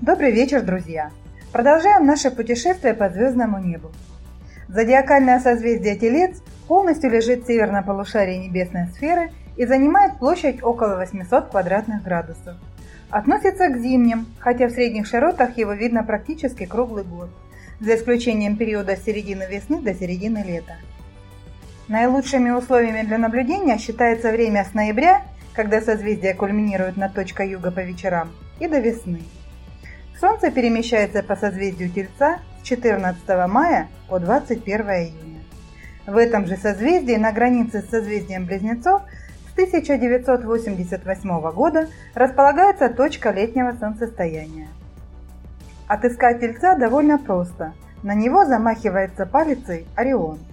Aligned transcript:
Добрый 0.00 0.30
вечер, 0.30 0.60
друзья! 0.60 1.10
Продолжаем 1.52 2.04
наше 2.04 2.30
путешествие 2.30 2.92
по 2.92 3.08
звездному 3.08 3.58
небу. 3.58 3.90
Зодиакальное 4.68 5.40
созвездие 5.40 5.96
Телец 5.96 6.42
полностью 6.68 7.10
лежит 7.10 7.44
в 7.44 7.46
северном 7.46 7.82
полушарии 7.82 8.36
небесной 8.36 8.88
сферы 8.88 9.32
и 9.56 9.64
занимает 9.64 10.18
площадь 10.18 10.62
около 10.62 10.96
800 10.96 11.48
квадратных 11.48 12.02
градусов. 12.02 12.56
Относится 13.08 13.70
к 13.70 13.78
зимним, 13.78 14.26
хотя 14.38 14.66
в 14.66 14.72
средних 14.72 15.06
широтах 15.06 15.56
его 15.56 15.72
видно 15.72 16.04
практически 16.04 16.66
круглый 16.66 17.04
год, 17.04 17.30
за 17.80 17.96
исключением 17.96 18.58
периода 18.58 18.96
с 18.96 19.02
середины 19.02 19.44
весны 19.50 19.80
до 19.80 19.94
середины 19.94 20.44
лета. 20.46 20.76
Наилучшими 21.88 22.50
условиями 22.50 23.00
для 23.00 23.16
наблюдения 23.16 23.78
считается 23.78 24.30
время 24.30 24.66
с 24.70 24.74
ноября, 24.74 25.22
когда 25.54 25.80
созвездие 25.80 26.34
кульминирует 26.34 26.98
над 26.98 27.14
точкой 27.14 27.48
юга 27.48 27.70
по 27.70 27.80
вечерам, 27.80 28.30
и 28.60 28.68
до 28.68 28.78
весны. 28.78 29.20
Солнце 30.20 30.50
перемещается 30.50 31.22
по 31.22 31.36
созвездию 31.36 31.90
Тельца 31.90 32.38
с 32.60 32.66
14 32.66 33.48
мая 33.48 33.88
по 34.08 34.18
21 34.18 34.80
июня. 34.90 35.40
В 36.06 36.16
этом 36.16 36.46
же 36.46 36.56
созвездии 36.56 37.16
на 37.16 37.32
границе 37.32 37.82
с 37.82 37.90
созвездием 37.90 38.46
Близнецов 38.46 39.02
с 39.48 39.52
1988 39.52 41.50
года 41.52 41.88
располагается 42.14 42.88
точка 42.88 43.30
летнего 43.30 43.72
солнцестояния. 43.78 44.68
Отыскать 45.88 46.40
Тельца 46.40 46.76
довольно 46.76 47.18
просто. 47.18 47.72
На 48.02 48.14
него 48.14 48.44
замахивается 48.44 49.26
палицей 49.26 49.86
Орион– 49.96 50.38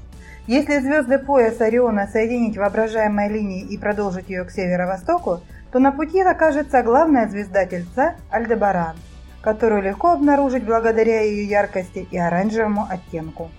если 0.45 0.79
звезды 0.79 1.19
пояса 1.19 1.65
Ориона 1.65 2.05
соединить 2.11 2.57
воображаемой 2.57 3.29
линией 3.29 3.65
и 3.65 3.77
продолжить 3.77 4.29
ее 4.29 4.43
к 4.43 4.51
северо-востоку, 4.51 5.39
то 5.71 5.79
на 5.79 5.93
пути 5.93 6.19
окажется 6.19 6.83
главная 6.83 7.29
звезда 7.29 7.65
Тельца 7.65 8.15
Альдебаран, 8.29 8.97
которую 9.43 9.83
легко 9.83 10.13
обнаружить 10.13 10.63
благодаря 10.63 11.21
ее 11.21 11.45
яркости 11.45 12.07
и 12.09 12.17
оранжевому 12.17 12.87
оттенку. 12.89 13.51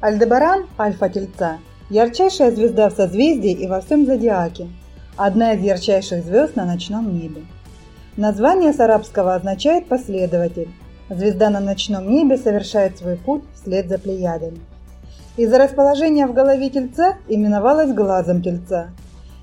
Альдебаран, 0.00 0.66
альфа 0.78 1.08
Тельца, 1.08 1.58
ярчайшая 1.90 2.52
звезда 2.52 2.88
в 2.88 2.94
созвездии 2.94 3.52
и 3.52 3.66
во 3.66 3.80
всем 3.80 4.06
зодиаке, 4.06 4.68
одна 5.16 5.52
из 5.52 5.62
ярчайших 5.62 6.24
звезд 6.24 6.56
на 6.56 6.64
ночном 6.64 7.12
небе. 7.12 7.42
Название 8.16 8.72
с 8.72 8.80
арабского 8.80 9.34
означает 9.34 9.86
«последователь». 9.86 10.68
Звезда 11.08 11.50
на 11.50 11.60
ночном 11.60 12.08
небе 12.08 12.38
совершает 12.38 12.98
свой 12.98 13.16
путь 13.16 13.42
вслед 13.54 13.88
за 13.88 13.98
плеядами. 13.98 14.60
Из-за 15.36 15.58
расположения 15.58 16.26
в 16.26 16.32
голове 16.32 16.70
тельца 16.70 17.16
именовалась 17.28 17.92
глазом 17.92 18.40
тельца. 18.42 18.90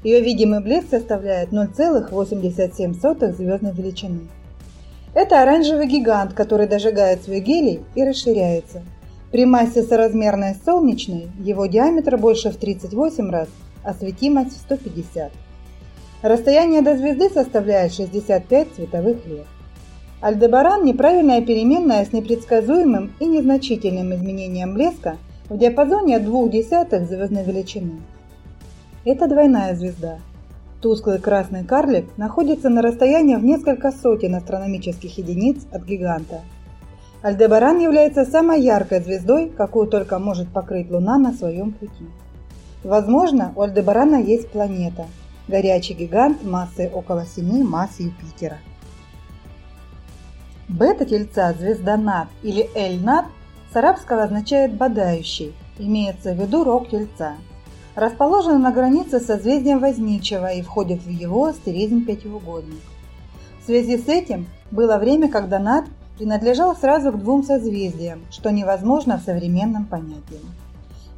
Ее 0.03 0.21
видимый 0.21 0.61
блеск 0.61 0.89
составляет 0.89 1.49
0,87 1.49 3.33
звездной 3.33 3.73
величины. 3.73 4.29
Это 5.13 5.41
оранжевый 5.41 5.87
гигант, 5.87 6.33
который 6.33 6.67
дожигает 6.67 7.23
свой 7.23 7.39
гелий 7.39 7.81
и 7.95 8.03
расширяется. 8.03 8.83
При 9.31 9.45
массе 9.45 9.83
соразмерной 9.83 10.55
с 10.55 10.63
солнечной 10.63 11.27
его 11.39 11.65
диаметр 11.65 12.17
больше 12.17 12.49
в 12.49 12.57
38 12.57 13.29
раз, 13.29 13.47
а 13.83 13.93
светимость 13.93 14.57
в 14.57 14.61
150. 14.61 15.31
Расстояние 16.21 16.81
до 16.81 16.97
звезды 16.97 17.29
составляет 17.29 17.93
65 17.93 18.75
световых 18.75 19.25
лет. 19.25 19.45
Альдебаран– 20.21 20.83
неправильная 20.85 21.41
переменная 21.41 22.05
с 22.05 22.11
непредсказуемым 22.11 23.13
и 23.19 23.25
незначительным 23.25 24.13
изменением 24.13 24.73
блеска– 24.73 25.17
в 25.49 25.57
диапазоне 25.57 26.17
от 26.17 26.25
двух 26.25 26.51
десятых 26.51 27.07
звездной 27.07 27.43
величины. 27.43 28.01
Это 29.03 29.27
двойная 29.27 29.75
звезда. 29.75 30.19
Тусклый 30.81 31.19
красный 31.19 31.65
карлик 31.65 32.17
находится 32.17 32.69
на 32.69 32.81
расстоянии 32.81 33.35
в 33.35 33.43
несколько 33.43 33.91
сотен 33.91 34.35
астрономических 34.35 35.17
единиц 35.17 35.65
от 35.71 35.83
гиганта. 35.83 36.41
Альдебаран 37.21 37.79
является 37.79 38.23
самой 38.23 38.61
яркой 38.61 39.01
звездой, 39.01 39.49
какую 39.49 39.87
только 39.87 40.19
может 40.19 40.47
покрыть 40.47 40.89
Луна 40.89 41.17
на 41.17 41.33
своем 41.33 41.73
пути. 41.73 42.05
Возможно, 42.83 43.51
у 43.57 43.61
Альдебарана 43.61 44.15
есть 44.15 44.49
планета– 44.49 45.05
горячий 45.49 45.95
гигант 45.95 46.43
массой 46.43 46.89
около 46.89 47.25
7 47.25 47.63
масс 47.63 47.99
Юпитера. 47.99 48.59
Бета-тельца 50.69 51.53
звезда 51.53 51.97
Над 51.97 52.27
или 52.41 52.69
Эль-Над 52.75 53.25
с 53.73 53.75
арабского 53.75 54.23
означает 54.23 54.75
«бодающий», 54.75 55.53
имеется 55.77 56.33
в 56.33 56.39
виду 56.39 56.63
рог 56.63 56.89
тельца. 56.89 57.33
Расположен 57.99 58.61
на 58.61 58.71
границе 58.71 59.19
созвездием 59.19 59.79
Возничего 59.79 60.49
и 60.53 60.61
входит 60.61 61.03
в 61.03 61.09
его 61.09 61.47
астеризм 61.47 62.05
пятиугольник. 62.05 62.79
В 63.61 63.65
связи 63.65 63.97
с 63.97 64.07
этим 64.07 64.47
было 64.71 64.95
время, 64.95 65.27
когда 65.27 65.59
Над 65.59 65.83
принадлежал 66.17 66.77
сразу 66.77 67.11
к 67.11 67.19
двум 67.19 67.43
созвездиям, 67.43 68.21
что 68.31 68.51
невозможно 68.51 69.17
в 69.17 69.23
современном 69.23 69.83
понятии. 69.83 70.39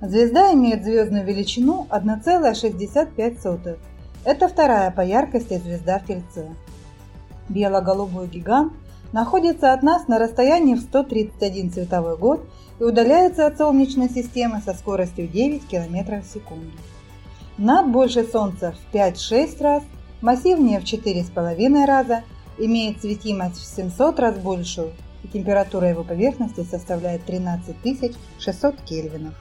Звезда 0.02 0.52
имеет 0.54 0.84
звездную 0.84 1.24
величину 1.24 1.86
1,65. 1.92 3.78
Это 4.26 4.48
вторая 4.48 4.90
по 4.90 5.02
яркости 5.02 5.62
звезда 5.64 6.00
в 6.00 6.08
Тельце. 6.08 6.48
Бело-голубой 7.48 8.28
гигант 8.28 8.74
находится 9.12 9.74
от 9.74 9.84
нас 9.84 10.08
на 10.08 10.20
расстоянии 10.20 10.76
в 10.76 10.82
131 10.82 11.72
световой 11.72 12.18
год 12.18 12.46
и 12.80 12.84
удаляется 12.84 13.46
от 13.46 13.58
Солнечной 13.58 14.10
системы 14.10 14.62
со 14.66 14.74
скоростью 14.74 15.28
9 15.28 15.68
км 15.68 16.22
в 16.22 16.26
секунду. 16.26 16.72
Над 17.58 17.88
больше 17.90 18.24
Солнца 18.24 18.74
в 18.74 18.96
5-6 18.96 19.62
раз, 19.62 19.84
массивнее 20.22 20.80
в 20.80 20.84
4,5 20.84 21.86
раза, 21.86 22.24
имеет 22.58 23.02
светимость 23.02 23.58
в 23.58 23.76
700 23.76 24.20
раз 24.20 24.38
большую, 24.38 24.92
и 25.24 25.28
температура 25.28 25.90
его 25.90 26.04
поверхности 26.04 26.64
составляет 26.64 27.26
13 27.26 27.76
600 28.40 28.82
кельвинов. 28.82 29.34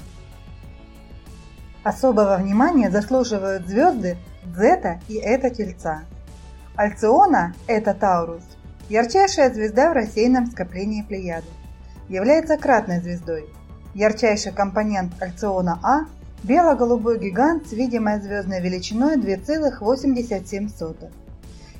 Особого 1.83 2.37
внимания 2.37 2.91
заслуживают 2.91 3.67
звезды 3.67 4.19
Зета 4.55 5.01
и 5.09 5.17
Эта 5.17 5.49
Тельца. 5.49 6.03
Альциона– 6.77 7.55
это 7.67 7.95
Таурус– 7.95 8.43
Ярчайшая 8.91 9.55
звезда 9.55 9.91
в 9.91 9.93
рассеянном 9.93 10.51
скоплении 10.51 11.03
Плеяды. 11.03 11.47
Является 12.09 12.57
кратной 12.57 13.01
звездой. 13.01 13.49
Ярчайший 13.95 14.51
компонент 14.51 15.13
Альциона 15.23 15.79
А– 15.85 16.07
бело-голубой 16.43 17.21
гигант 17.21 17.69
с 17.69 17.73
видимой 17.73 18.21
звездной 18.21 18.61
величиной 18.61 19.15
2,87. 19.15 21.13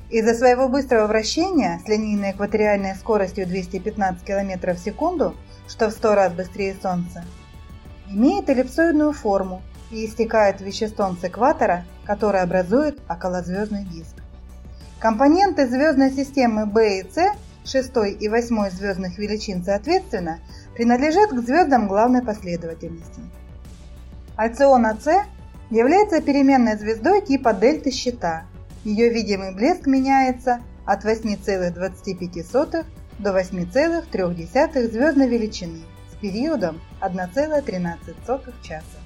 Из-за 0.09 0.33
своего 0.33 0.69
быстрого 0.69 1.07
вращения 1.07 1.81
с 1.85 1.89
линейной 1.89 2.31
экваториальной 2.31 2.95
скоростью 2.95 3.45
215 3.45 4.23
км 4.23 4.73
в 4.73 4.79
секунду, 4.79 5.35
что 5.67 5.89
в 5.89 5.91
100 5.91 6.15
раз 6.15 6.31
быстрее 6.31 6.77
Солнца, 6.81 7.25
имеет 8.09 8.49
эллипсоидную 8.49 9.11
форму 9.11 9.61
и 9.91 10.05
истекает 10.05 10.61
веществом 10.61 11.17
с 11.17 11.25
экватора, 11.25 11.83
который 12.05 12.39
образует 12.39 13.01
околозвездный 13.09 13.83
диск. 13.83 14.15
Компоненты 15.01 15.67
звездной 15.67 16.11
системы 16.11 16.67
B 16.67 16.99
и 16.99 17.11
C, 17.11 17.33
6 17.65 17.91
и 18.19 18.29
8 18.29 18.69
звездных 18.69 19.17
величин 19.17 19.63
соответственно, 19.63 20.39
принадлежат 20.75 21.31
к 21.31 21.39
звездам 21.39 21.87
главной 21.87 22.21
последовательности. 22.21 23.19
Альциона 24.35 24.95
C 25.03 25.23
является 25.71 26.21
переменной 26.21 26.77
звездой 26.77 27.25
типа 27.25 27.53
дельты 27.53 27.89
щита. 27.89 28.43
Ее 28.83 29.09
видимый 29.09 29.55
блеск 29.55 29.87
меняется 29.87 30.61
от 30.85 31.03
8,25 31.03 32.85
до 33.17 33.29
8,3 33.31 34.91
звездной 34.91 35.27
величины 35.27 35.79
с 36.11 36.15
периодом 36.17 36.79
1,13 37.01 38.53
часа. 38.61 39.00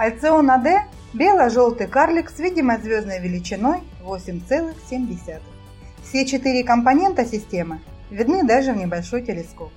Альциона 0.00 0.56
D– 0.56 0.80
бело-желтый 1.12 1.86
карлик 1.86 2.30
с 2.30 2.38
видимой 2.38 2.78
звездной 2.78 3.20
величиной 3.20 3.80
8,7. 4.02 5.40
Все 6.02 6.24
четыре 6.24 6.64
компонента 6.64 7.26
системы 7.26 7.80
видны 8.10 8.42
даже 8.42 8.72
в 8.72 8.78
небольшой 8.78 9.20
телескоп. 9.20 9.70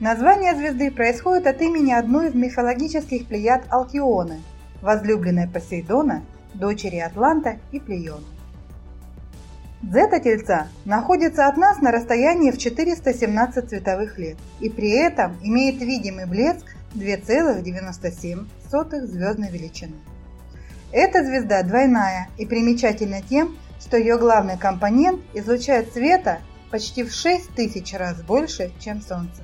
Название 0.00 0.54
звезды 0.54 0.90
происходит 0.90 1.46
от 1.46 1.62
имени 1.62 1.92
одной 1.92 2.28
из 2.28 2.34
мифологических 2.34 3.26
плеяд 3.26 3.62
Алкионы, 3.70 4.42
возлюбленной 4.82 5.48
Посейдона, 5.48 6.24
дочери 6.52 6.98
Атланта 6.98 7.56
и 7.72 7.80
Плеона. 7.80 8.26
Зета-тельца 9.82 10.68
находится 10.84 11.46
от 11.46 11.56
нас 11.56 11.80
на 11.80 11.90
расстоянии 11.90 12.50
в 12.50 12.58
417 12.58 13.66
световых 13.66 14.18
лет 14.18 14.36
и 14.60 14.68
при 14.68 14.90
этом 14.90 15.38
имеет 15.42 15.80
видимый 15.80 16.26
блеск 16.26 16.66
2,97 16.94 18.46
звездной 19.06 19.50
величины. 19.50 19.94
Эта 20.90 21.22
звезда 21.24 21.62
двойная 21.62 22.28
и 22.38 22.46
примечательна 22.46 23.20
тем, 23.22 23.56
что 23.80 23.96
ее 23.96 24.18
главный 24.18 24.58
компонент 24.58 25.20
излучает 25.34 25.92
света 25.92 26.38
почти 26.70 27.02
в 27.02 27.12
6 27.12 27.54
тысяч 27.54 27.92
раз 27.94 28.22
больше, 28.22 28.72
чем 28.80 29.00
Солнце. 29.00 29.42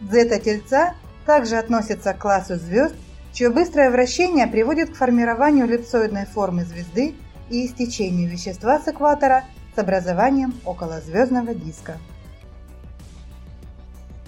Зета-тельца 0.00 0.94
также 1.26 1.56
относится 1.56 2.14
к 2.14 2.18
классу 2.18 2.56
звезд, 2.56 2.94
чье 3.32 3.50
быстрое 3.50 3.90
вращение 3.90 4.46
приводит 4.46 4.90
к 4.90 4.96
формированию 4.96 5.66
эллипсоидной 5.66 6.26
формы 6.26 6.64
звезды 6.64 7.14
и 7.50 7.66
истечению 7.66 8.30
вещества 8.30 8.78
с 8.78 8.88
экватора 8.88 9.44
с 9.74 9.78
образованием 9.78 10.54
околозвездного 10.64 11.54
диска. 11.54 11.98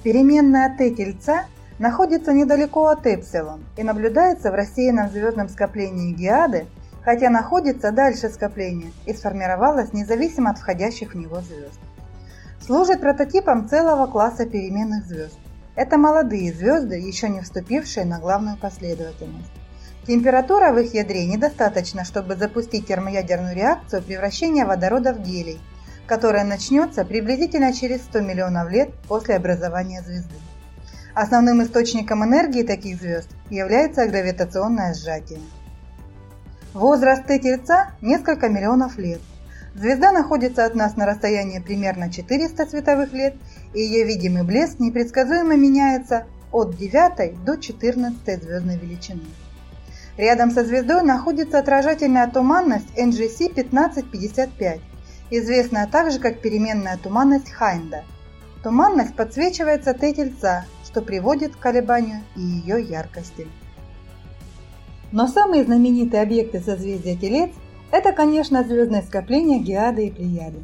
Переменная 0.03 0.77
Т 0.77 0.91
Тельца 0.91 1.47
находится 1.81 2.35
недалеко 2.35 2.89
от 2.89 3.07
Эпсилон 3.07 3.65
и 3.77 3.83
наблюдается 3.83 4.53
в 4.53 4.55
рассеянном 4.55 5.09
звездном 5.09 5.49
скоплении 5.49 6.13
Геады, 6.13 6.67
хотя 7.03 7.31
находится 7.31 7.91
дальше 7.91 8.29
скопления 8.29 8.93
и 9.07 9.15
сформировалась 9.15 9.95
независимо 9.95 10.51
от 10.51 10.59
входящих 10.59 11.15
в 11.15 11.17
него 11.17 11.41
звезд. 11.41 11.81
Служит 12.65 13.01
прототипом 13.01 13.67
целого 13.67 14.07
класса 14.07 14.45
переменных 14.45 15.07
звезд. 15.07 15.39
Это 15.75 15.97
молодые 15.97 16.53
звезды, 16.53 16.97
еще 16.97 17.31
не 17.31 17.41
вступившие 17.41 18.05
на 18.05 18.21
главную 18.21 18.59
последовательность. 18.59 19.51
Температура 20.07 20.73
в 20.73 20.79
их 20.79 20.93
ядре 20.93 21.25
недостаточна, 21.25 22.05
чтобы 22.05 22.37
запустить 22.37 22.87
термоядерную 22.87 23.57
реакцию 23.57 24.03
превращения 24.03 24.67
водорода 24.67 25.15
в 25.15 25.23
гелий, 25.23 25.59
которая 26.07 26.45
начнется 26.45 27.07
приблизительно 27.07 27.73
через 27.73 28.03
100 28.03 28.21
миллионов 28.21 28.71
лет 28.71 28.91
после 29.09 29.37
образования 29.37 30.03
звезды. 30.03 30.35
Основным 31.15 31.63
источником 31.63 32.25
энергии 32.25 32.63
таких 32.63 33.01
звезд 33.01 33.29
является 33.51 34.07
гравитационное 34.07 34.95
сжатие. 34.95 35.41
Возраст 36.73 37.27
Т-тельца– 37.27 37.91
несколько 38.01 38.49
миллионов 38.49 38.97
лет. 38.97 39.21
Звезда 39.75 40.13
находится 40.13 40.65
от 40.65 40.75
нас 40.75 40.97
на 40.97 41.07
расстоянии 41.07 41.59
примерно 41.59 42.13
400 42.13 42.67
световых 42.67 43.13
лет, 43.13 43.35
и 43.75 43.81
ее 43.81 44.05
видимый 44.05 44.45
блеск 44.45 44.79
непредсказуемо 44.79 45.57
меняется 45.57 46.27
от 46.53 46.77
9 46.77 47.45
до 47.45 47.57
14 47.57 48.43
звездной 48.43 48.77
величины. 48.77 49.23
Рядом 50.17 50.51
со 50.51 50.65
звездой 50.65 51.03
находится 51.03 51.59
отражательная 51.59 52.29
туманность 52.29 52.91
NGC 52.97 53.51
1555, 53.51 54.81
известная 55.31 55.87
также 55.87 56.19
как 56.19 56.41
переменная 56.41 56.99
туманность 56.99 57.51
Хайнда. 57.51 58.05
Туманность 58.63 59.15
подсвечивается 59.15 59.95
Т-тельца, 59.95 60.67
что 60.91 61.03
приводит 61.03 61.55
к 61.55 61.59
колебанию 61.59 62.23
и 62.37 62.41
ее 62.41 62.83
яркости. 62.83 63.47
Но 65.13 65.27
самые 65.27 65.65
знаменитые 65.65 66.23
объекты 66.23 66.61
созвездия 66.61 67.17
Телец– 67.17 67.51
это, 67.91 68.13
конечно, 68.13 68.63
звездное 68.63 69.03
скопление 69.03 69.59
Геады 69.59 70.07
и 70.07 70.11
Плеяды. 70.11 70.61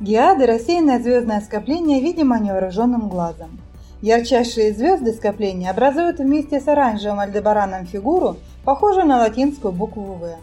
Геады– 0.00 0.46
рассеянное 0.46 1.00
звездное 1.00 1.40
скопление, 1.40 2.00
видимо 2.00 2.38
невооруженным 2.38 3.08
глазом. 3.08 3.60
Ярчайшие 4.02 4.72
звезды 4.72 5.12
скопления 5.12 5.70
образуют 5.70 6.18
вместе 6.18 6.60
с 6.60 6.66
оранжевым 6.66 7.20
альдебараном 7.20 7.86
фигуру, 7.86 8.36
похожую 8.64 9.06
на 9.06 9.18
латинскую 9.18 9.72
букву 9.72 10.14
«В». 10.14 10.36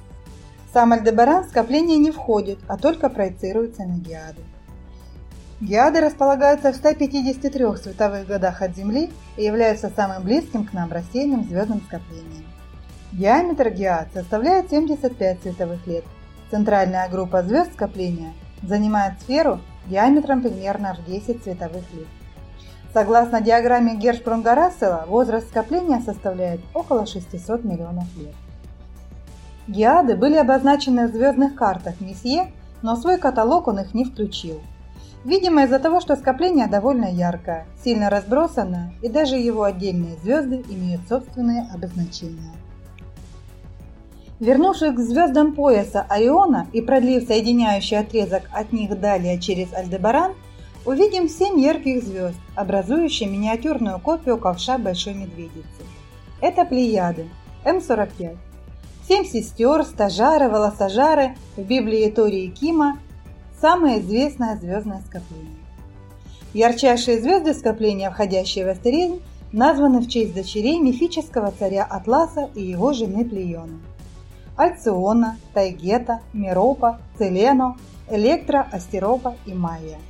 Сам 0.73 0.93
альдебаран 0.93 1.43
в 1.43 1.49
скопление 1.49 1.97
не 1.97 2.11
входит, 2.11 2.59
а 2.67 2.77
только 2.77 3.09
проецируется 3.09 3.83
на 3.83 3.97
геады. 3.97 4.41
Геады 5.61 5.99
располагаются 5.99 6.71
в 6.71 6.75
153 6.75 7.75
световых 7.75 8.25
годах 8.25 8.61
от 8.61 8.77
Земли 8.77 9.11
и 9.35 9.43
являются 9.43 9.91
самым 9.93 10.23
близким 10.23 10.65
к 10.65 10.71
нам 10.71 10.89
рассеянным 10.89 11.43
звездным 11.43 11.81
скоплением. 11.81 12.45
Диаметр 13.11 13.69
геад 13.69 14.07
составляет 14.13 14.69
75 14.69 15.41
световых 15.41 15.85
лет. 15.85 16.05
Центральная 16.49 17.09
группа 17.09 17.43
звезд 17.43 17.73
скопления 17.73 18.31
занимает 18.63 19.19
сферу 19.19 19.59
диаметром 19.87 20.41
примерно 20.41 20.95
в 20.95 21.05
10 21.05 21.43
световых 21.43 21.83
лет. 21.93 22.07
Согласно 22.93 23.41
диаграмме 23.41 23.97
Гершпрунга-Рассела, 23.97 25.07
возраст 25.07 25.49
скопления 25.49 25.99
составляет 25.99 26.61
около 26.73 27.05
600 27.05 27.65
миллионов 27.65 28.05
лет. 28.15 28.33
Геады 29.67 30.15
были 30.15 30.37
обозначены 30.37 31.07
в 31.07 31.11
звездных 31.11 31.55
картах 31.55 31.99
Месье, 31.99 32.51
но 32.81 32.95
свой 32.95 33.17
каталог 33.17 33.67
он 33.67 33.79
их 33.79 33.93
не 33.93 34.05
включил. 34.05 34.61
Видимо, 35.25 35.63
из-за 35.63 35.79
того, 35.79 35.99
что 35.99 36.15
скопление 36.15 36.67
довольно 36.67 37.11
яркое, 37.11 37.65
сильно 37.83 38.09
разбросанное, 38.09 38.93
и 39.01 39.09
даже 39.09 39.35
его 39.35 39.63
отдельные 39.63 40.15
звезды 40.23 40.63
имеют 40.69 41.01
собственные 41.09 41.67
обозначения. 41.73 42.53
Вернувшись 44.39 44.93
к 44.93 44.99
звездам 44.99 45.53
пояса 45.53 46.05
Ориона 46.07 46.67
и 46.71 46.81
продлив 46.81 47.27
соединяющий 47.27 47.97
отрезок 47.97 48.43
от 48.53 48.71
них 48.71 48.97
далее 48.97 49.37
через 49.37 49.73
Альдебаран, 49.73 50.31
увидим 50.85 51.27
семь 51.27 51.59
ярких 51.59 52.01
звезд, 52.03 52.37
образующие 52.55 53.27
миниатюрную 53.27 53.99
копию 53.99 54.37
ковша 54.37 54.77
Большой 54.77 55.15
Медведицы. 55.15 55.65
Это 56.39 56.63
Плеяды, 56.63 57.27
М45. 57.65 58.37
Семь 59.05 59.25
сестер, 59.25 59.83
стажары, 59.83 60.47
волосожары 60.47 61.35
в 61.57 61.63
Библии 61.63 62.09
Тории 62.09 62.47
Кима– 62.47 62.99
самое 63.61 63.99
известное 63.99 64.57
звездное 64.57 65.01
скопление. 65.05 65.57
Ярчайшие 66.53 67.21
звезды 67.21 67.53
скопления, 67.53 68.09
входящие 68.09 68.65
в 68.65 68.69
астеризм, 68.69 69.21
названы 69.51 69.99
в 69.99 70.07
честь 70.07 70.33
дочерей 70.33 70.79
мифического 70.79 71.51
царя 71.51 71.83
Атласа 71.83 72.49
и 72.55 72.63
его 72.63 72.93
жены 72.93 73.25
Плеоны. 73.25 73.79
Альциона, 74.55 75.37
Тайгета, 75.53 76.21
Миропа, 76.33 76.99
Целено, 77.17 77.77
Электро, 78.09 78.67
Астеропа 78.71 79.35
и 79.45 79.53
Майя– 79.53 79.97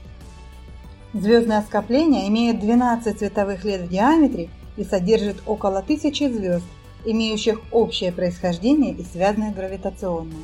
Звездное 1.13 1.63
скопление 1.63 2.27
имеет 2.27 2.59
12 2.59 3.17
световых 3.17 3.63
лет 3.65 3.81
в 3.81 3.89
диаметре 3.89 4.49
и 4.77 4.83
содержит 4.83 5.37
около 5.47 5.81
тысячи 5.81 6.29
звезд, 6.29 6.65
имеющих 7.03 7.59
общее 7.71 8.11
происхождение 8.11 8.93
и 8.93 9.03
связанных 9.03 9.55
гравитационно, 9.55 10.35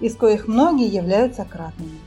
из 0.00 0.14
коих 0.14 0.46
многие 0.46 0.88
являются 0.88 1.46
кратными. 1.46 1.98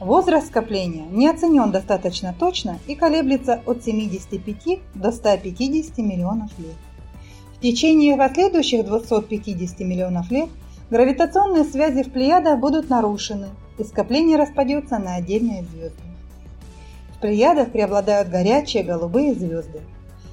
Возраст 0.00 0.46
скопления 0.46 1.04
не 1.10 1.28
оценен 1.28 1.70
достаточно 1.70 2.34
точно 2.36 2.78
и 2.86 2.94
колеблется 2.94 3.60
от 3.66 3.84
75 3.84 4.80
до 4.94 5.12
150 5.12 5.98
миллионов 5.98 6.50
лет. 6.58 6.74
В 7.54 7.60
течение 7.60 8.16
последующих 8.16 8.86
250 8.86 9.80
миллионов 9.80 10.30
лет 10.30 10.48
гравитационные 10.88 11.64
связи 11.64 12.02
в 12.02 12.10
Плеядах 12.12 12.58
будут 12.58 12.88
нарушены, 12.88 13.48
и 13.78 13.84
скопление 13.84 14.38
распадется 14.38 14.98
на 14.98 15.16
отдельные 15.16 15.64
звезды. 15.64 16.00
В 17.14 17.20
Плеядах 17.20 17.70
преобладают 17.70 18.30
горячие 18.30 18.84
голубые 18.84 19.34
звезды. 19.34 19.82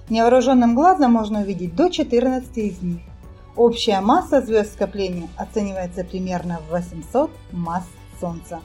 Невооруженным 0.10 0.76
глазом 0.76 1.12
можно 1.12 1.42
увидеть 1.42 1.76
до 1.76 1.90
14 1.90 2.58
из 2.58 2.82
них. 2.82 3.02
Общая 3.58 4.00
масса 4.00 4.40
звезд 4.40 4.72
скопления 4.72 5.28
оценивается 5.36 6.06
примерно 6.06 6.62
в 6.70 6.72
800 6.72 7.30
масс 7.52 7.84
Солнца. 8.22 8.62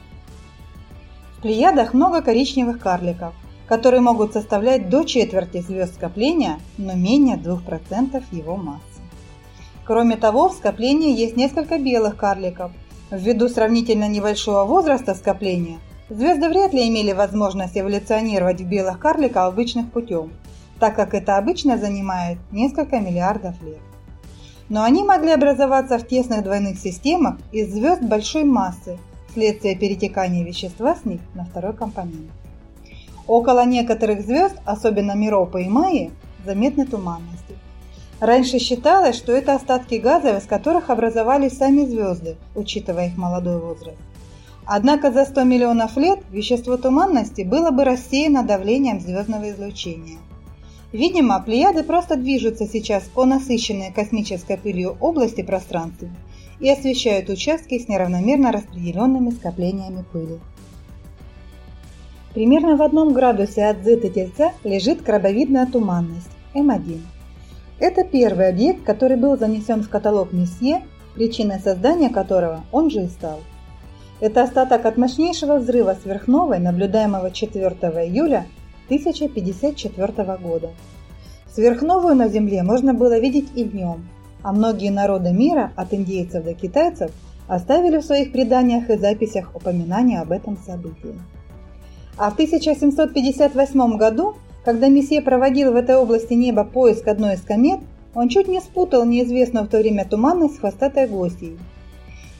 Плеядах 1.43 1.93
много 1.93 2.23
коричневых 2.23 2.79
карликов, 2.79 3.35
которые 3.67 4.01
могут 4.01 4.33
составлять 4.33 4.89
до 4.89 5.03
четверти 5.03 5.61
звезд 5.61 5.93
скопления, 5.93 6.57
но 6.79 6.93
менее 6.93 7.37
2% 7.37 8.23
его 8.31 8.57
массы. 8.57 8.81
Кроме 9.85 10.17
того, 10.17 10.49
в 10.49 10.53
скоплении 10.53 11.15
есть 11.15 11.37
несколько 11.37 11.77
белых 11.77 12.17
карликов. 12.17 12.71
Ввиду 13.11 13.47
сравнительно 13.47 14.07
небольшого 14.07 14.65
возраста 14.65 15.13
скопления– 15.13 15.77
Звезды 16.09 16.49
вряд 16.49 16.73
ли 16.73 16.87
имели 16.89 17.13
возможность 17.13 17.77
эволюционировать 17.77 18.59
в 18.61 18.67
белых 18.67 18.99
карликов 18.99 19.43
обычных 19.43 19.89
путем, 19.91 20.33
так 20.79 20.95
как 20.95 21.13
это 21.13 21.37
обычно 21.37 21.77
занимает 21.77 22.37
несколько 22.51 22.99
миллиардов 22.99 23.59
лет. 23.63 23.79
Но 24.69 24.83
они 24.83 25.03
могли 25.03 25.31
образоваться 25.31 25.97
в 25.97 26.07
тесных 26.07 26.43
двойных 26.43 26.77
системах 26.77 27.37
из 27.51 27.73
звезд 27.73 28.01
большой 28.01 28.43
массы 28.43 28.99
вследствие 29.33 29.75
перетекания 29.75 30.45
вещества 30.45 30.95
с 30.95 31.05
них 31.05 31.19
на 31.33 31.43
второй 31.45 31.73
компонент. 31.73 32.29
Около 33.25 33.65
некоторых 33.65 34.21
звезд, 34.21 34.55
особенно 34.63 35.13
Миропа 35.15 35.57
и 35.57 35.67
Майи, 35.67 36.11
заметны 36.45 36.85
туманности. 36.85 37.55
Раньше 38.19 38.59
считалось, 38.59 39.15
что 39.15 39.31
это 39.31 39.55
остатки 39.55 39.95
газов, 39.95 40.37
из 40.37 40.45
которых 40.45 40.89
образовались 40.89 41.57
сами 41.57 41.85
звезды, 41.85 42.37
учитывая 42.55 43.07
их 43.07 43.17
молодой 43.17 43.59
возраст. 43.59 43.97
Однако 44.65 45.11
за 45.11 45.25
100 45.25 45.43
миллионов 45.43 45.97
лет 45.97 46.19
вещество 46.31 46.77
туманности 46.77 47.41
было 47.41 47.71
бы 47.71 47.83
рассеяно 47.83 48.43
давлением 48.43 48.99
звездного 48.99 49.49
излучения. 49.49 50.19
Видимо, 50.93 51.41
Плеяды 51.41 51.83
просто 51.83 52.15
движутся 52.15 52.67
сейчас 52.67 53.03
по 53.03 53.25
насыщенной 53.25 53.91
космической 53.91 54.57
пылью 54.57 54.95
области 54.99 55.41
пространства 55.41 56.07
и 56.59 56.69
освещают 56.69 57.29
участки 57.29 57.77
с 57.77 57.87
неравномерно 57.87 58.51
распределенными 58.51 59.31
скоплениями 59.31 60.03
пыли. 60.11 60.39
Примерно 62.33 62.75
в 62.75 62.81
одном 62.81 63.13
градусе 63.13 63.65
от 63.65 63.83
зета-тельца 63.83 64.53
лежит 64.63 65.01
крабовидная 65.01 65.65
туманность 65.65 66.31
М1. 66.53 66.99
Это 67.79 68.03
первый 68.03 68.49
объект, 68.49 68.83
который 68.83 69.17
был 69.17 69.37
занесен 69.37 69.83
в 69.83 69.89
каталог 69.89 70.31
Месье, 70.33 70.83
причиной 71.15 71.59
создания 71.59 72.09
которого 72.09 72.63
он 72.71 72.89
же 72.89 73.03
и 73.03 73.07
стал– 73.07 73.39
это 74.23 74.43
остаток 74.43 74.85
от 74.85 74.95
мощнейшего 74.95 75.57
взрыва 75.57 75.97
сверхновой, 76.01 76.59
наблюдаемого 76.59 77.29
4 77.29 77.65
июля 78.07 78.45
1054 78.85 80.37
года. 80.41 80.69
Сверхновую 81.53 82.15
на 82.15 82.29
Земле 82.29 82.63
можно 82.63 82.93
было 82.93 83.19
видеть 83.19 83.49
и 83.53 83.65
днем, 83.65 84.07
а 84.43 84.51
многие 84.51 84.89
народы 84.89 85.31
мира, 85.31 85.71
от 85.75 85.93
индейцев 85.93 86.43
до 86.43 86.53
китайцев, 86.53 87.11
оставили 87.47 87.97
в 87.97 88.05
своих 88.05 88.31
преданиях 88.31 88.89
и 88.89 88.97
записях 88.97 89.55
упоминания 89.55 90.21
об 90.21 90.31
этом 90.31 90.57
событии. 90.57 91.19
А 92.17 92.29
в 92.29 92.33
1758 92.33 93.97
году, 93.97 94.35
когда 94.63 94.87
месье 94.87 95.21
проводил 95.21 95.71
в 95.73 95.75
этой 95.75 95.95
области 95.95 96.33
неба 96.33 96.63
поиск 96.63 97.07
одной 97.07 97.35
из 97.35 97.41
комет, 97.41 97.79
он 98.13 98.29
чуть 98.29 98.47
не 98.47 98.61
спутал 98.61 99.05
неизвестную 99.05 99.65
в 99.65 99.69
то 99.69 99.79
время 99.79 100.05
туманность 100.05 100.55
с 100.55 100.59
хвостатой 100.59 101.07
гостьей. 101.07 101.57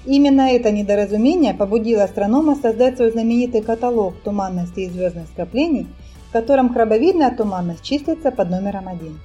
Именно 0.05 0.51
это 0.51 0.69
недоразумение 0.71 1.53
побудило 1.53 2.03
астронома 2.03 2.55
создать 2.55 2.97
свой 2.97 3.11
знаменитый 3.11 3.61
каталог 3.61 4.15
туманностей 4.23 4.85
и 4.85 4.89
звездных 4.89 5.27
скоплений, 5.27 5.87
в 6.29 6.33
котором 6.33 6.73
крабовидная 6.73 7.35
туманность 7.35 7.83
числится 7.83 8.29
под 8.31 8.49
номером 8.49 8.87
один. 8.89 9.19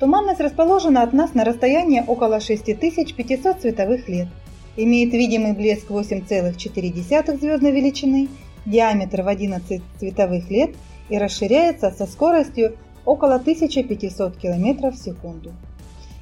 Туманность 0.00 0.40
расположена 0.40 1.02
от 1.02 1.12
нас 1.12 1.34
на 1.34 1.44
расстоянии 1.44 2.02
около 2.04 2.40
6500 2.40 3.60
световых 3.60 4.08
лет, 4.08 4.28
имеет 4.76 5.12
видимый 5.12 5.52
блеск 5.52 5.90
8,4 5.90 7.38
звездной 7.38 7.70
величины, 7.70 8.28
диаметр 8.64 9.20
в 9.20 9.28
11 9.28 9.82
световых 9.98 10.50
лет 10.50 10.70
и 11.10 11.18
расширяется 11.18 11.90
со 11.90 12.06
скоростью 12.06 12.78
около 13.04 13.34
1500 13.34 14.38
км 14.38 14.90
в 14.90 14.96
секунду. 14.96 15.52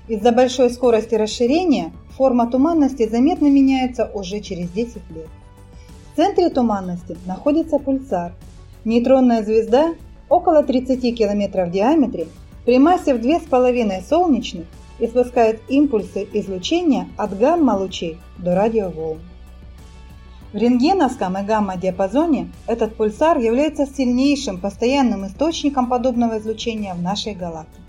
Из-за 0.09 0.33
большой 0.33 0.71
скорости 0.71 1.15
расширения 1.15 1.93
форма 2.17 2.51
туманности 2.51 3.09
заметно 3.09 3.47
меняется 3.47 4.11
уже 4.13 4.41
через 4.41 4.71
10 4.71 4.97
лет. 5.15 5.29
В 6.13 6.17
центре 6.17 6.51
туманности 6.51 7.17
находится 7.27 7.79
пульсар. 7.79 8.33
Нейтронная 8.85 9.45
звезда 9.45 9.95
около 10.29 10.65
30 10.65 11.17
км 11.17 11.65
в 11.65 11.71
диаметре 11.71 12.27
при 12.69 12.79
массе 12.79 13.15
в 13.15 13.17
2,5 13.17 14.07
солнечных 14.07 14.67
испускает 14.99 15.63
импульсы 15.71 16.29
излучения 16.35 17.09
от 17.17 17.39
гамма-лучей 17.39 18.19
до 18.37 18.55
радиоволн. 18.55 19.21
В 20.53 20.57
рентгеновском 20.59 21.39
и 21.39 21.43
гамма-диапазоне 21.45 22.53
этот 22.67 22.95
пульсар 22.95 23.39
является 23.39 23.87
сильнейшим 23.87 24.61
постоянным 24.61 25.27
источником 25.27 25.89
подобного 25.89 26.41
излучения 26.41 26.93
в 26.93 27.01
нашей 27.01 27.33
галактике. 27.33 27.81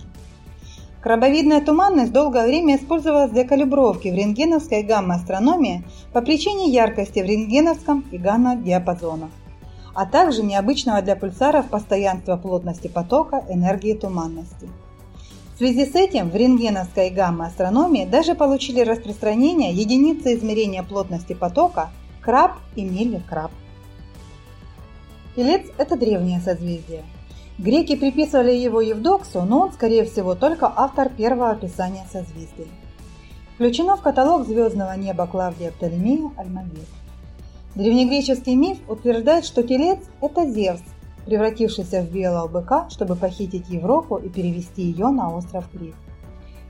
Крабовидная 1.04 1.60
туманность 1.60 2.14
долгое 2.14 2.48
время 2.48 2.78
использовалась 2.78 3.32
для 3.32 3.44
калибровки 3.44 4.08
в 4.08 4.16
рентгеновской 4.16 4.84
гамма-астрономии 4.84 5.84
по 6.14 6.22
причине 6.22 6.70
яркости 6.70 7.20
в 7.20 7.26
рентгеновском 7.26 8.06
и 8.14 8.18
гамма-диапазонах, 8.18 9.32
а 9.94 10.06
также 10.06 10.44
необычного 10.44 11.02
для 11.02 11.16
пульсаров 11.16 11.68
постоянства 11.70 12.38
плотности 12.38 12.88
потока 12.88 13.44
энергии 13.50 13.94
туманности. 13.94 14.70
В 15.54 15.58
связи 15.58 15.86
с 15.86 15.96
этим 15.96 16.30
в 16.30 16.36
рентгеновской 16.36 17.10
гамма-астрономии 17.10 18.06
даже 18.06 18.36
получили 18.36 18.82
распространение 18.82 19.74
единицы 19.74 20.36
измерения 20.36 20.84
плотности 20.84 21.34
потока 21.34 21.90
краб 22.22 22.54
и 22.76 22.84
милли-краб. 22.84 23.52
Телец– 25.36 25.68
это 25.78 25.98
древнее 25.98 26.40
созвездие– 26.40 27.04
Греки 27.60 27.98
приписывали 27.98 28.54
его 28.54 28.80
Евдоксу, 28.80 29.42
но 29.42 29.60
он, 29.60 29.74
скорее 29.74 30.06
всего, 30.06 30.34
только 30.34 30.72
автор 30.74 31.10
первого 31.10 31.50
описания 31.50 32.06
созвездий. 32.10 32.70
Включено 33.56 33.98
в 33.98 34.02
каталог 34.02 34.48
звездного 34.48 34.94
неба 34.94 35.28
Клавдия 35.28 35.72
Птолемея 35.72 36.32
Альмагест. 36.38 36.88
Древнегреческий 37.80 38.56
миф 38.56 38.78
утверждает, 38.90 39.46
что 39.46 39.64
Телец– 39.64 40.00
это 40.22 40.46
Зевс, 40.46 40.82
превратившийся 41.26 42.02
в 42.02 42.12
белого 42.12 42.50
быка, 42.50 42.90
чтобы 42.90 43.16
похитить 43.16 43.70
Европу 43.70 44.18
и 44.18 44.28
перевести 44.28 44.82
ее 44.82 45.08
на 45.08 45.34
остров 45.34 45.64
Крит. 45.72 45.96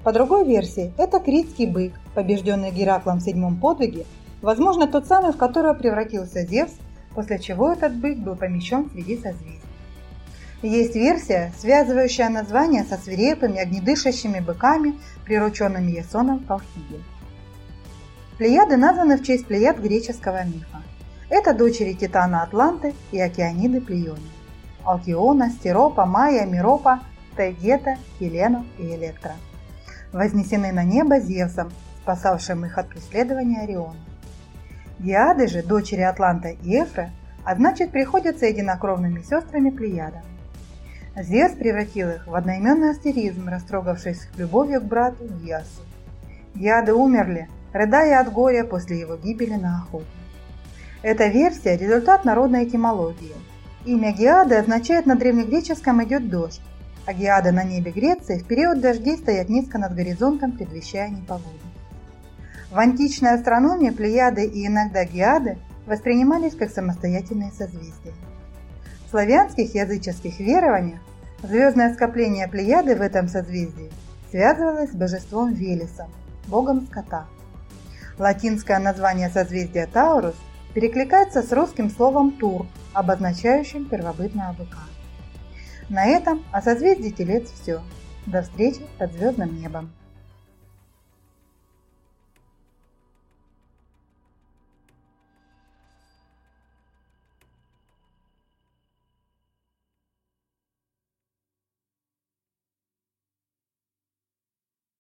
По 0.04 0.14
другой 0.14 0.46
версии, 0.46 0.94
это 1.00 1.20
критский 1.20 1.66
бык, 1.66 1.94
побежденный 2.14 2.70
Гераклом 2.70 3.18
в 3.18 3.22
седьмом 3.24 3.60
подвиге, 3.60 4.06
возможно, 4.44 4.86
тот 4.86 5.08
самый, 5.08 5.34
в 5.34 5.38
которого 5.38 5.74
превратился 5.74 6.46
Зевс, 6.46 6.74
после 7.16 7.40
чего 7.40 7.72
этот 7.72 7.96
бык 7.96 8.20
был 8.20 8.36
помещен 8.36 8.88
среди 8.92 9.16
созвездий. 9.16 9.62
Есть 10.62 10.94
версия, 10.94 11.52
связывающая 11.58 12.30
название 12.30 12.84
со 12.84 12.98
свирепыми 12.98 13.58
огнедышащими 13.58 14.42
быками, 14.42 14.94
прирученными 15.26 15.90
Ясоном 15.90 16.38
в 16.38 16.46
Колхиде. 16.46 17.02
Плеяды 18.38 18.78
названы 18.78 19.18
в 19.18 19.24
честь 19.24 19.48
плеяд 19.48 19.80
греческого 19.80 20.44
мифа. 20.46 20.84
Это 21.30 21.54
дочери 21.54 21.94
Титана 21.94 22.42
Атланты 22.42 22.96
и 23.12 23.22
Океаниды 23.22 23.82
Плеони. 23.82 24.32
Алкиона, 24.84 25.52
Стеропа, 25.52 26.06
Майя, 26.06 26.46
Миропа, 26.46 27.02
Тайгета, 27.36 27.98
Елену 28.20 28.66
и 28.80 28.96
Электра. 28.96 29.34
Вознесены 30.12 30.72
на 30.72 30.84
небо 30.84 31.20
Зевсом, 31.20 31.72
спасавшим 32.02 32.66
их 32.66 32.78
от 32.80 32.90
преследования 32.90 33.62
Ориона. 33.62 34.00
Диады 34.98 35.48
же, 35.48 35.62
дочери 35.62 36.02
Атланта 36.02 36.50
и 36.50 36.82
Эфры, 36.82 37.12
а 37.46 37.56
значит 37.56 37.92
приходятся 37.92 38.48
единокровными 38.48 39.22
сестрами 39.22 39.70
Плеядам. 39.70 40.24
Зевс 41.16 41.54
превратил 41.54 42.10
их 42.10 42.26
в 42.28 42.34
одноименный 42.34 42.92
астеризм, 42.92 43.48
растрогавшись 43.50 44.30
любовью 44.38 44.82
к 44.82 44.86
брату 44.86 45.28
Диасу. 45.28 45.82
Яды 46.56 46.94
умерли, 46.94 47.48
рыдая 47.72 48.20
от 48.20 48.32
горя 48.34 48.64
после 48.64 49.00
его 49.00 49.16
гибели 49.16 49.54
на 49.54 49.78
охоте. 49.78 50.19
Эта 51.02 51.28
версия– 51.28 51.78
результат 51.78 52.26
народной 52.26 52.66
этимологии. 52.66 53.36
Имя 53.86 54.12
Геады 54.12 54.56
означает 54.56 55.06
на 55.06 55.16
древнегреческом 55.16 56.04
«идет 56.04 56.30
дождь», 56.30 56.62
а 57.06 57.14
Геады 57.14 57.54
на 57.54 57.64
небе 57.64 57.92
Греции 57.92 58.40
в 58.40 58.46
период 58.46 58.82
дождей 58.82 59.18
стоят 59.18 59.48
низко 59.48 59.78
над 59.78 59.96
горизонтом, 59.96 60.52
предвещая 60.52 61.08
непогоду. 61.08 61.56
В 62.70 62.78
античной 62.78 63.36
астрономии 63.36 63.92
Плеяды 63.92 64.46
и 64.46 64.68
иногда 64.68 65.06
Геады 65.06 65.58
воспринимались 65.88 66.56
как 66.56 66.70
самостоятельные 66.70 67.52
созвездия. 67.52 68.14
В 69.06 69.10
славянских 69.10 69.74
языческих 69.74 70.40
верованиях 70.40 71.00
звездное 71.42 71.94
скопление 71.94 72.50
Плеяды 72.50 72.98
в 72.98 73.02
этом 73.02 73.30
созвездии 73.30 73.90
связывалось 74.30 74.92
с 74.92 74.96
божеством 74.96 75.54
Велесом, 75.54 76.12
богом 76.48 76.86
скота. 76.86 77.26
Латинское 78.20 78.80
название 78.80 79.30
созвездия 79.30 79.88
Таурус 79.88 80.36
перекликается 80.74 81.42
с 81.42 81.52
русским 81.52 81.90
словом 81.90 82.32
Тур, 82.32 82.66
обозначающим 82.94 83.86
первобытного 83.86 84.54
быка. 84.54 84.80
На 85.90 86.06
этом 86.06 86.44
о 86.52 86.62
созвездии 86.62 87.10
Телец 87.10 87.50
все. 87.52 87.82
До 88.26 88.44
встречи 88.44 88.82
под 88.98 89.12
звездным 89.14 89.60
небом. 89.60 89.92